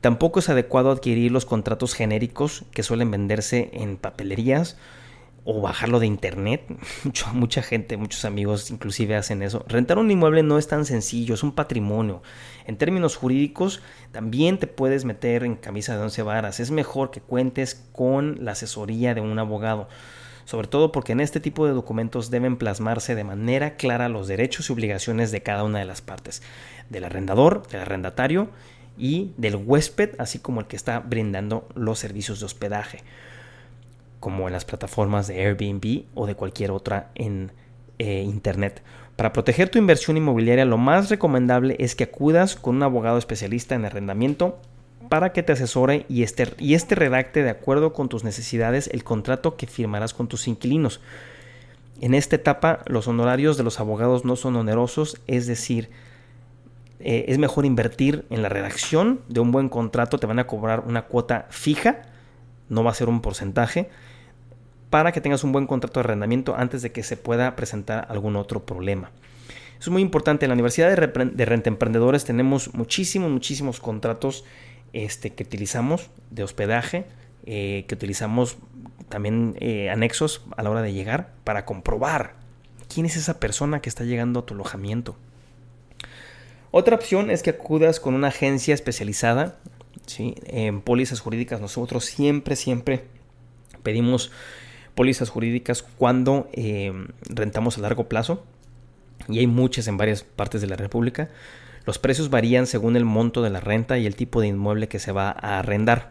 tampoco 0.00 0.40
es 0.40 0.48
adecuado 0.48 0.90
adquirir 0.90 1.30
los 1.30 1.46
contratos 1.46 1.94
genéricos 1.94 2.64
que 2.72 2.82
suelen 2.82 3.12
venderse 3.12 3.70
en 3.72 3.98
papelerías 3.98 4.76
o 5.44 5.60
bajarlo 5.60 6.00
de 6.00 6.06
internet. 6.06 6.62
mucha 7.32 7.62
gente, 7.62 7.96
muchos 7.96 8.24
amigos 8.24 8.70
inclusive 8.70 9.14
hacen 9.14 9.42
eso. 9.42 9.64
Rentar 9.68 9.98
un 9.98 10.10
inmueble 10.10 10.42
no 10.42 10.58
es 10.58 10.68
tan 10.68 10.86
sencillo, 10.86 11.34
es 11.34 11.42
un 11.42 11.52
patrimonio. 11.52 12.22
En 12.66 12.76
términos 12.76 13.16
jurídicos, 13.16 13.82
también 14.10 14.58
te 14.58 14.66
puedes 14.66 15.04
meter 15.04 15.44
en 15.44 15.56
camisa 15.56 15.96
de 15.96 16.02
once 16.02 16.22
varas. 16.22 16.60
Es 16.60 16.70
mejor 16.70 17.10
que 17.10 17.20
cuentes 17.20 17.86
con 17.92 18.42
la 18.44 18.52
asesoría 18.52 19.14
de 19.14 19.20
un 19.20 19.38
abogado. 19.38 19.88
Sobre 20.46 20.68
todo 20.68 20.92
porque 20.92 21.12
en 21.12 21.20
este 21.20 21.40
tipo 21.40 21.66
de 21.66 21.72
documentos 21.72 22.30
deben 22.30 22.56
plasmarse 22.56 23.14
de 23.14 23.24
manera 23.24 23.76
clara 23.76 24.10
los 24.10 24.28
derechos 24.28 24.68
y 24.68 24.72
obligaciones 24.72 25.30
de 25.30 25.42
cada 25.42 25.64
una 25.64 25.78
de 25.78 25.86
las 25.86 26.02
partes. 26.02 26.42
Del 26.90 27.04
arrendador, 27.04 27.66
del 27.68 27.80
arrendatario 27.80 28.48
y 28.98 29.32
del 29.38 29.56
huésped, 29.56 30.10
así 30.18 30.38
como 30.38 30.60
el 30.60 30.66
que 30.66 30.76
está 30.76 31.00
brindando 31.00 31.66
los 31.74 31.98
servicios 31.98 32.40
de 32.40 32.46
hospedaje 32.46 33.02
como 34.24 34.46
en 34.46 34.54
las 34.54 34.64
plataformas 34.64 35.26
de 35.26 35.44
Airbnb 35.44 36.04
o 36.14 36.26
de 36.26 36.34
cualquier 36.34 36.70
otra 36.70 37.10
en 37.14 37.52
eh, 37.98 38.22
Internet. 38.22 38.82
Para 39.16 39.34
proteger 39.34 39.68
tu 39.68 39.76
inversión 39.76 40.16
inmobiliaria, 40.16 40.64
lo 40.64 40.78
más 40.78 41.10
recomendable 41.10 41.76
es 41.78 41.94
que 41.94 42.04
acudas 42.04 42.56
con 42.56 42.76
un 42.76 42.84
abogado 42.84 43.18
especialista 43.18 43.74
en 43.74 43.84
arrendamiento 43.84 44.58
para 45.10 45.34
que 45.34 45.42
te 45.42 45.52
asesore 45.52 46.06
y 46.08 46.22
este, 46.22 46.54
y 46.58 46.72
este 46.72 46.94
redacte 46.94 47.42
de 47.42 47.50
acuerdo 47.50 47.92
con 47.92 48.08
tus 48.08 48.24
necesidades 48.24 48.88
el 48.94 49.04
contrato 49.04 49.58
que 49.58 49.66
firmarás 49.66 50.14
con 50.14 50.26
tus 50.26 50.48
inquilinos. 50.48 51.02
En 52.00 52.14
esta 52.14 52.36
etapa, 52.36 52.80
los 52.86 53.06
honorarios 53.06 53.58
de 53.58 53.62
los 53.62 53.78
abogados 53.78 54.24
no 54.24 54.36
son 54.36 54.56
onerosos, 54.56 55.20
es 55.26 55.46
decir, 55.46 55.90
eh, 56.98 57.26
es 57.28 57.36
mejor 57.36 57.66
invertir 57.66 58.24
en 58.30 58.40
la 58.40 58.48
redacción 58.48 59.20
de 59.28 59.40
un 59.40 59.52
buen 59.52 59.68
contrato, 59.68 60.16
te 60.16 60.26
van 60.26 60.38
a 60.38 60.46
cobrar 60.46 60.84
una 60.86 61.02
cuota 61.02 61.46
fija, 61.50 62.04
no 62.70 62.82
va 62.82 62.90
a 62.90 62.94
ser 62.94 63.10
un 63.10 63.20
porcentaje, 63.20 63.90
para 64.94 65.10
que 65.10 65.20
tengas 65.20 65.42
un 65.42 65.50
buen 65.50 65.66
contrato 65.66 65.98
de 65.98 66.04
arrendamiento 66.04 66.54
antes 66.56 66.80
de 66.80 66.92
que 66.92 67.02
se 67.02 67.16
pueda 67.16 67.56
presentar 67.56 68.06
algún 68.10 68.36
otro 68.36 68.64
problema. 68.64 69.10
Es 69.80 69.88
muy 69.88 70.00
importante. 70.00 70.44
En 70.44 70.50
la 70.50 70.52
Universidad 70.52 70.88
de, 70.88 71.44
Renta 71.44 71.68
Emprendedores 71.68 72.24
tenemos 72.24 72.72
muchísimos, 72.74 73.28
muchísimos 73.28 73.80
contratos 73.80 74.44
este, 74.92 75.30
que 75.30 75.42
utilizamos 75.42 76.10
de 76.30 76.44
hospedaje, 76.44 77.06
eh, 77.44 77.86
que 77.88 77.96
utilizamos 77.96 78.56
también 79.08 79.56
eh, 79.58 79.90
anexos 79.90 80.44
a 80.56 80.62
la 80.62 80.70
hora 80.70 80.82
de 80.82 80.92
llegar 80.92 81.32
para 81.42 81.64
comprobar 81.64 82.34
quién 82.86 83.04
es 83.04 83.16
esa 83.16 83.40
persona 83.40 83.80
que 83.80 83.88
está 83.88 84.04
llegando 84.04 84.38
a 84.38 84.46
tu 84.46 84.54
alojamiento. 84.54 85.16
Otra 86.70 86.94
opción 86.94 87.32
es 87.32 87.42
que 87.42 87.50
acudas 87.50 87.98
con 87.98 88.14
una 88.14 88.28
agencia 88.28 88.74
especializada 88.74 89.58
¿sí? 90.06 90.36
en 90.46 90.82
pólizas 90.82 91.18
jurídicas. 91.18 91.60
Nosotros 91.60 92.04
siempre, 92.04 92.54
siempre 92.54 93.06
pedimos 93.82 94.30
pólizas 94.94 95.28
jurídicas 95.28 95.82
cuando 95.82 96.48
eh, 96.52 96.92
rentamos 97.28 97.78
a 97.78 97.80
largo 97.80 98.08
plazo, 98.08 98.44
y 99.28 99.38
hay 99.38 99.46
muchas 99.46 99.88
en 99.88 99.96
varias 99.96 100.22
partes 100.22 100.60
de 100.60 100.66
la 100.66 100.76
República. 100.76 101.30
Los 101.86 101.98
precios 101.98 102.30
varían 102.30 102.66
según 102.66 102.96
el 102.96 103.04
monto 103.04 103.42
de 103.42 103.50
la 103.50 103.60
renta 103.60 103.98
y 103.98 104.06
el 104.06 104.16
tipo 104.16 104.40
de 104.40 104.48
inmueble 104.48 104.88
que 104.88 104.98
se 104.98 105.12
va 105.12 105.30
a 105.30 105.58
arrendar. 105.58 106.10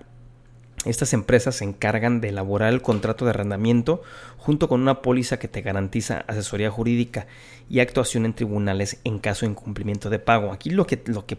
Estas 0.86 1.14
empresas 1.14 1.56
se 1.56 1.64
encargan 1.64 2.20
de 2.20 2.30
elaborar 2.30 2.74
el 2.74 2.82
contrato 2.82 3.24
de 3.24 3.32
arrendamiento 3.32 4.02
junto 4.38 4.68
con 4.68 4.82
una 4.82 5.02
póliza 5.02 5.40
que 5.40 5.48
te 5.48 5.62
garantiza 5.62 6.26
asesoría 6.28 6.70
jurídica 6.70 7.28
y 7.70 7.80
actuación 7.80 8.26
en 8.26 8.34
tribunales 8.34 9.00
en 9.06 9.20
caso 9.20 9.46
de 9.46 9.52
incumplimiento 9.52 10.10
de 10.10 10.20
pago. 10.20 10.52
Aquí 10.52 10.70
lo 10.70 10.86
que, 10.86 11.02
lo 11.06 11.26
que 11.26 11.38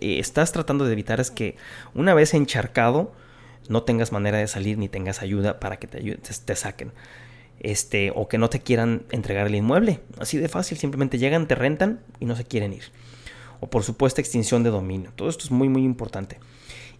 eh, 0.00 0.20
estás 0.20 0.52
tratando 0.52 0.84
de 0.84 0.92
evitar 0.92 1.18
es 1.20 1.32
que 1.32 1.56
una 1.94 2.14
vez 2.14 2.34
encharcado 2.34 3.12
no 3.68 3.82
tengas 3.82 4.12
manera 4.12 4.38
de 4.38 4.46
salir 4.46 4.78
ni 4.78 4.88
tengas 4.88 5.22
ayuda 5.22 5.60
para 5.60 5.78
que 5.78 5.86
te, 5.86 6.00
te, 6.00 6.56
saquen. 6.56 6.92
Este, 7.60 8.12
o 8.14 8.28
que 8.28 8.38
no 8.38 8.50
te 8.50 8.60
quieran 8.60 9.04
entregar 9.10 9.46
el 9.46 9.54
inmueble. 9.54 10.00
Así 10.18 10.38
de 10.38 10.48
fácil, 10.48 10.78
simplemente 10.78 11.18
llegan, 11.18 11.48
te 11.48 11.54
rentan 11.54 12.00
y 12.20 12.26
no 12.26 12.36
se 12.36 12.44
quieren 12.44 12.72
ir. 12.72 12.84
O 13.60 13.68
por 13.68 13.82
supuesto 13.82 14.20
extinción 14.20 14.62
de 14.62 14.70
dominio. 14.70 15.12
Todo 15.16 15.28
esto 15.28 15.44
es 15.44 15.50
muy 15.50 15.68
muy 15.68 15.84
importante. 15.84 16.38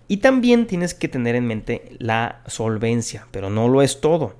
Y 0.07 0.19
también 0.19 0.67
tienes 0.67 0.95
que 0.95 1.09
tener 1.09 1.35
en 1.35 1.47
mente 1.47 1.97
la 1.99 2.43
solvencia, 2.47 3.27
pero 3.31 3.51
no 3.51 3.69
lo 3.69 3.83
es 3.83 4.01
todo. 4.01 4.35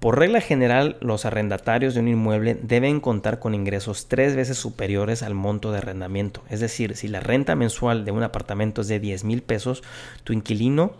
Por 0.00 0.16
regla 0.16 0.40
general, 0.40 0.96
los 1.00 1.24
arrendatarios 1.24 1.94
de 1.94 2.00
un 2.00 2.08
inmueble 2.08 2.54
deben 2.54 3.00
contar 3.00 3.40
con 3.40 3.54
ingresos 3.54 4.06
tres 4.06 4.36
veces 4.36 4.56
superiores 4.56 5.24
al 5.24 5.34
monto 5.34 5.72
de 5.72 5.78
arrendamiento. 5.78 6.44
Es 6.48 6.60
decir, 6.60 6.94
si 6.94 7.08
la 7.08 7.18
renta 7.18 7.56
mensual 7.56 8.04
de 8.04 8.12
un 8.12 8.22
apartamento 8.22 8.82
es 8.82 8.88
de 8.88 9.00
10 9.00 9.24
mil 9.24 9.42
pesos, 9.42 9.82
tu 10.22 10.32
inquilino 10.32 10.92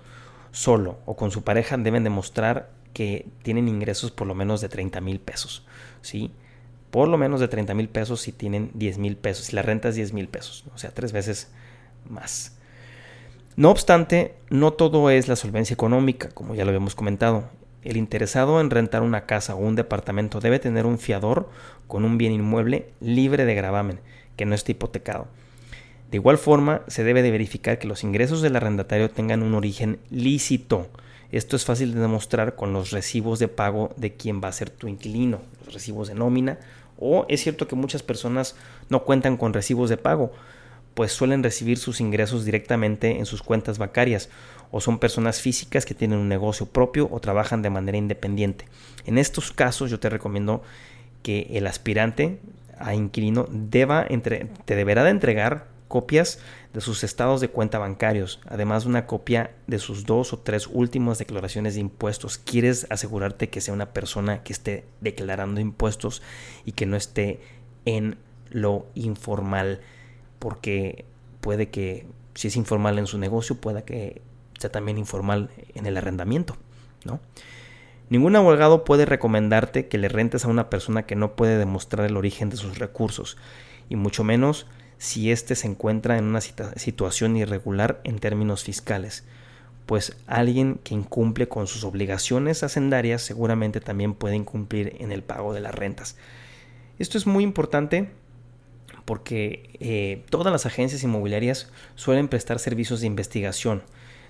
solo 0.50 0.99
o 1.07 1.17
con 1.17 1.31
su 1.31 1.43
pareja 1.43 1.76
deben 1.76 2.05
demostrar 2.05 2.71
que 2.93 3.26
tienen 3.43 3.69
ingresos 3.69 4.11
por 4.11 4.26
lo 4.26 4.35
menos 4.35 4.61
de 4.61 4.69
30 4.69 5.00
mil 5.00 5.21
pesos. 5.21 5.64
¿sí? 6.02 6.33
Por 6.90 7.09
lo 7.09 7.19
menos 7.19 7.40
de 7.40 7.49
30 7.49 7.75
mil 7.75 7.88
pesos 7.88 8.21
si 8.21 8.33
tienen 8.33 8.71
10 8.75 8.99
mil 8.99 9.17
pesos. 9.17 9.47
Si 9.47 9.57
la 9.57 9.62
renta 9.62 9.88
es 9.88 9.95
10 9.95 10.12
mil 10.12 10.28
pesos, 10.28 10.64
o 10.75 10.78
sea, 10.78 10.90
tres 10.90 11.12
veces 11.12 11.50
más. 12.09 12.57
No 13.57 13.71
obstante, 13.71 14.35
no 14.50 14.73
todo 14.73 15.11
es 15.11 15.28
la 15.28 15.37
solvencia 15.37 15.75
económica, 15.75 16.28
como 16.31 16.55
ya 16.55 16.64
lo 16.64 16.71
habíamos 16.71 16.95
comentado. 16.95 17.49
El 17.83 17.97
interesado 17.97 18.61
en 18.61 18.71
rentar 18.71 19.02
una 19.02 19.26
casa 19.26 19.55
o 19.55 19.59
un 19.59 19.76
departamento 19.76 20.40
debe 20.40 20.59
tener 20.59 20.87
un 20.87 20.99
fiador 20.99 21.50
con 21.87 22.05
un 22.05 22.19
bien 22.19 22.33
inmueble 22.33 22.93
libre 23.00 23.45
de 23.45 23.55
gravamen, 23.55 24.00
que 24.37 24.47
no 24.47 24.55
esté 24.55 24.73
hipotecado. 24.73 25.26
De 26.11 26.17
igual 26.17 26.38
forma, 26.38 26.83
se 26.87 27.05
debe 27.05 27.23
de 27.23 27.31
verificar 27.31 27.79
que 27.79 27.87
los 27.87 28.03
ingresos 28.03 28.41
del 28.41 28.57
arrendatario 28.57 29.11
tengan 29.11 29.43
un 29.43 29.55
origen 29.55 29.99
lícito. 30.11 30.88
Esto 31.33 31.57
es 31.57 31.67
fácil 31.67 31.93
de 31.93 32.00
demostrar 32.00 32.55
con 32.55 32.73
los 32.73 32.91
recibos 32.91 33.38
de 33.38 33.49
pago 33.49 33.93
de 33.97 34.15
quien 34.15 34.41
va 34.43 34.49
a 34.49 34.53
ser 34.53 34.71
tu 34.71 34.88
inquilino, 34.88 35.41
los 35.67 35.75
recibos 35.75 36.09
de 36.09 36.15
nómina. 36.15 36.59
O 36.99 37.27
es 37.29 37.43
cierto 37.43 37.69
que 37.69 37.77
muchas 37.77 38.03
personas 38.03 38.57
no 38.88 39.05
cuentan 39.05 39.37
con 39.37 39.53
recibos 39.53 39.91
de 39.91 39.99
pago, 39.99 40.33
pues 40.95 41.12
suelen 41.12 41.43
recibir 41.43 41.79
sus 41.79 42.00
ingresos 42.00 42.45
directamente 42.45 43.19
en 43.19 43.27
sus 43.27 43.43
cuentas 43.43 43.79
bancarias 43.79 44.31
o 44.71 44.81
son 44.81 44.99
personas 44.99 45.41
físicas 45.41 45.85
que 45.85 45.95
tienen 45.95 46.19
un 46.19 46.29
negocio 46.29 46.67
propio 46.67 47.09
o 47.12 47.21
trabajan 47.21 47.62
de 47.62 47.71
manera 47.71 47.99
independiente. 47.99 48.65
En 49.07 49.19
estos 49.19 49.53
casos 49.53 49.91
yo 49.91 50.00
te 50.00 50.09
recomiendo 50.09 50.62
que 51.23 51.49
el 51.53 51.67
aspirante 51.67 52.41
a 52.79 52.95
inquilino 52.95 53.47
deba 53.50 54.05
entre, 54.09 54.47
te 54.65 54.75
deberá 54.75 55.05
de 55.05 55.11
entregar 55.11 55.77
copias 55.88 56.38
de 56.73 56.80
sus 56.80 57.02
estados 57.02 57.40
de 57.40 57.49
cuenta 57.49 57.78
bancarios, 57.78 58.40
además 58.47 58.85
de 58.85 58.90
una 58.90 59.07
copia 59.07 59.50
de 59.66 59.78
sus 59.78 60.04
dos 60.04 60.33
o 60.33 60.38
tres 60.38 60.68
últimas 60.71 61.18
declaraciones 61.18 61.75
de 61.75 61.80
impuestos. 61.80 62.38
Quieres 62.38 62.87
asegurarte 62.90 63.49
que 63.49 63.61
sea 63.61 63.75
una 63.75 63.92
persona 63.92 64.42
que 64.42 64.52
esté 64.52 64.85
declarando 65.00 65.61
impuestos 65.61 66.23
y 66.64 66.73
que 66.73 66.87
no 66.87 66.97
esté 66.97 67.40
en 67.85 68.18
lo 68.50 68.87
informal, 68.95 69.80
porque 70.38 71.04
puede 71.40 71.71
que 71.71 72.07
si 72.35 72.49
es 72.49 72.57
informal 72.57 72.99
en 72.99 73.07
su 73.07 73.18
negocio, 73.18 73.57
pueda 73.57 73.83
que 73.83 74.23
sea 74.59 74.71
también 74.71 74.99
informal 74.99 75.50
en 75.75 75.87
el 75.87 75.97
arrendamiento, 75.97 76.57
¿no? 77.04 77.21
Ningún 78.11 78.37
abogado 78.37 78.85
puede 78.85 79.04
recomendarte 79.04 79.88
que 79.88 79.99
le 79.99 80.09
rentes 80.09 80.45
a 80.45 80.49
una 80.49 80.71
persona 80.71 81.04
que 81.04 81.16
no 81.16 81.37
puede 81.37 81.59
demostrar 81.59 82.07
el 82.07 82.16
origen 82.16 82.49
de 82.49 82.57
sus 82.57 82.78
recursos, 82.78 83.37
y 83.88 83.97
mucho 83.97 84.25
menos 84.25 84.66
si 84.99 85.31
éste 85.31 85.55
se 85.55 85.69
encuentra 85.69 86.19
en 86.19 86.25
una 86.25 86.40
situación 86.40 87.37
irregular 87.37 88.00
en 88.05 88.19
términos 88.19 88.64
fiscales, 88.64 89.25
pues 89.87 90.17
alguien 90.26 90.81
que 90.85 90.95
incumple 90.95 91.49
con 91.49 91.67
sus 91.67 91.85
obligaciones 91.85 92.62
hacendarias 92.62 93.23
seguramente 93.23 93.81
también 93.81 94.12
puede 94.12 94.37
incumplir 94.37 94.97
en 94.99 95.12
el 95.12 95.23
pago 95.23 95.55
de 95.55 95.61
las 95.61 95.75
rentas. 95.75 96.17
Esto 96.99 97.17
es 97.17 97.26
muy 97.26 97.45
importante 97.45 98.11
porque 99.05 99.71
eh, 99.81 100.25
todas 100.28 100.52
las 100.52 100.67
agencias 100.67 101.02
inmobiliarias 101.05 101.71
suelen 101.95 102.28
prestar 102.28 102.59
servicios 102.59 103.00
de 103.00 103.07
investigación. 103.07 103.83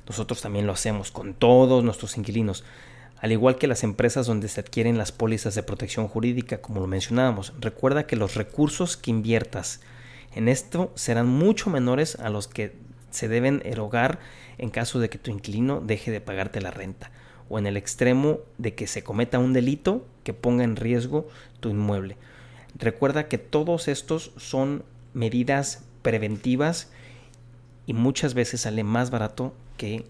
Nosotros 0.06 0.40
también 0.42 0.66
lo 0.66 0.72
hacemos 0.72 1.10
con 1.10 1.34
todos 1.34 1.82
nuestros 1.82 2.16
inquilinos, 2.16 2.62
al 3.20 3.32
igual 3.32 3.56
que 3.56 3.66
las 3.66 3.82
empresas 3.82 4.26
donde 4.26 4.46
se 4.48 4.60
adquieren 4.60 4.96
las 4.96 5.10
pólizas 5.10 5.56
de 5.56 5.64
protección 5.64 6.06
jurídica, 6.06 6.60
como 6.60 6.80
lo 6.80 6.86
mencionábamos. 6.86 7.54
Recuerda 7.58 8.06
que 8.06 8.14
los 8.14 8.36
recursos 8.36 8.96
que 8.96 9.10
inviertas 9.10 9.80
en 10.38 10.46
esto 10.46 10.92
serán 10.94 11.26
mucho 11.26 11.68
menores 11.68 12.14
a 12.14 12.30
los 12.30 12.46
que 12.46 12.72
se 13.10 13.26
deben 13.26 13.60
erogar 13.64 14.20
en 14.56 14.70
caso 14.70 15.00
de 15.00 15.10
que 15.10 15.18
tu 15.18 15.32
inquilino 15.32 15.80
deje 15.80 16.12
de 16.12 16.20
pagarte 16.20 16.60
la 16.60 16.70
renta 16.70 17.10
o 17.48 17.58
en 17.58 17.66
el 17.66 17.76
extremo 17.76 18.38
de 18.56 18.76
que 18.76 18.86
se 18.86 19.02
cometa 19.02 19.40
un 19.40 19.52
delito 19.52 20.06
que 20.22 20.34
ponga 20.34 20.62
en 20.62 20.76
riesgo 20.76 21.26
tu 21.58 21.70
inmueble. 21.70 22.16
Recuerda 22.78 23.26
que 23.26 23.38
todos 23.38 23.88
estos 23.88 24.30
son 24.36 24.84
medidas 25.12 25.82
preventivas 26.02 26.92
y 27.86 27.94
muchas 27.94 28.34
veces 28.34 28.60
sale 28.60 28.84
más 28.84 29.10
barato 29.10 29.52
que 29.76 30.04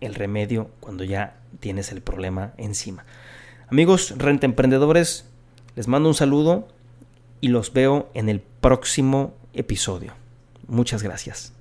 el 0.00 0.16
remedio 0.16 0.70
cuando 0.80 1.04
ya 1.04 1.36
tienes 1.60 1.92
el 1.92 2.00
problema 2.00 2.52
encima. 2.56 3.04
Amigos 3.68 4.14
renta 4.18 4.44
emprendedores, 4.44 5.30
les 5.76 5.86
mando 5.86 6.08
un 6.08 6.16
saludo 6.16 6.66
y 7.40 7.46
los 7.46 7.72
veo 7.72 8.10
en 8.14 8.28
el 8.28 8.40
próximo 8.40 9.34
episodio. 9.52 10.14
Muchas 10.66 11.02
gracias. 11.02 11.52